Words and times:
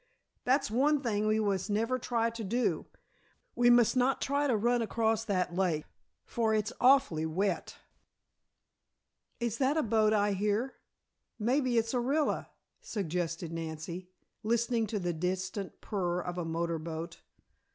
"That's 0.45 0.71
one 0.71 1.01
thing 1.01 1.27
we 1.27 1.39
must 1.39 1.69
never 1.69 1.99
try 1.99 2.31
to 2.31 2.43
do; 2.43 2.87
we 3.53 3.69
must 3.69 3.95
not 3.95 4.19
try 4.19 4.47
to 4.47 4.57
run 4.57 4.81
across 4.81 5.23
that 5.23 5.55
lake, 5.55 5.85
for 6.25 6.55
it's 6.55 6.73
awfully 6.81 7.27
wet." 7.27 7.75
"Is 9.39 9.59
that 9.59 9.77
a 9.77 9.83
boat 9.83 10.11
I 10.11 10.31
hear? 10.33 10.73
Maybe 11.37 11.77
it's 11.77 11.93
Orilla," 11.93 12.47
suggested 12.81 13.53
Nancy, 13.53 14.09
listening 14.41 14.87
to 14.87 14.97
the 14.97 15.13
distant 15.13 15.81
purr 15.81 16.19
of 16.19 16.39
a 16.39 16.45
motor 16.45 16.79
boat. 16.79 17.21